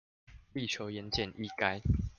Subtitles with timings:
[0.53, 1.83] 力求言簡意賅